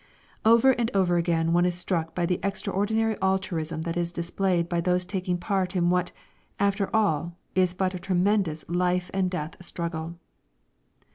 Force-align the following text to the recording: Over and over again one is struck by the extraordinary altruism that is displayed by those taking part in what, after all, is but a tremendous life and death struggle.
Over 0.45 0.71
and 0.71 0.89
over 0.95 1.17
again 1.17 1.53
one 1.53 1.63
is 1.63 1.75
struck 1.75 2.15
by 2.15 2.25
the 2.25 2.39
extraordinary 2.41 3.17
altruism 3.21 3.83
that 3.83 3.95
is 3.97 4.11
displayed 4.11 4.67
by 4.67 4.81
those 4.81 5.05
taking 5.05 5.37
part 5.37 5.75
in 5.75 5.91
what, 5.91 6.11
after 6.59 6.89
all, 6.91 7.37
is 7.53 7.75
but 7.75 7.93
a 7.93 7.99
tremendous 7.99 8.67
life 8.67 9.11
and 9.13 9.29
death 9.29 9.63
struggle. 9.63 10.15